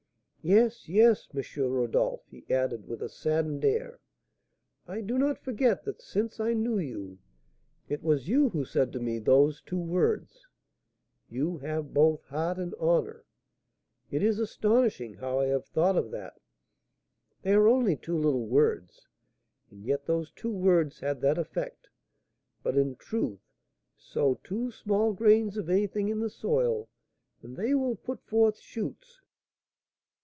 "Yes, 0.43 0.89
yes, 0.89 1.27
M. 1.35 1.43
Rodolph," 1.69 2.25
he 2.25 2.45
added, 2.49 2.87
with 2.87 3.03
a 3.03 3.09
saddened 3.09 3.63
air, 3.63 3.99
"I 4.87 5.01
do 5.01 5.19
not 5.19 5.37
forget 5.37 5.83
that, 5.85 6.01
since 6.01 6.39
I 6.39 6.55
knew 6.55 6.79
you, 6.79 7.19
it 7.87 8.01
was 8.01 8.27
you 8.27 8.49
who 8.49 8.65
said 8.65 8.91
to 8.93 8.99
me 8.99 9.19
those 9.19 9.61
two 9.61 9.77
words,'You 9.77 11.59
have 11.59 11.93
both 11.93 12.23
heart 12.23 12.57
and 12.57 12.73
honour!' 12.79 13.23
It 14.09 14.23
is 14.23 14.39
astonishing 14.39 15.13
how 15.13 15.37
I 15.41 15.45
have 15.45 15.67
thought 15.67 15.95
of 15.95 16.09
that. 16.09 16.41
They 17.43 17.53
are 17.53 17.67
only 17.67 17.95
two 17.95 18.17
little 18.17 18.47
words, 18.47 19.05
and 19.69 19.85
yet 19.85 20.07
those 20.07 20.31
two 20.31 20.51
words 20.51 21.01
had 21.01 21.21
that 21.21 21.37
effect. 21.37 21.87
But, 22.63 22.75
in 22.79 22.95
truth, 22.95 23.45
sow 23.95 24.39
two 24.43 24.71
small 24.71 25.13
grains 25.13 25.55
of 25.57 25.69
anything 25.69 26.07
in 26.09 26.19
the 26.19 26.31
soil, 26.31 26.89
and 27.43 27.55
they 27.55 27.75
will 27.75 27.95
put 27.95 28.23
forth 28.23 28.57
shoots." 28.57 29.19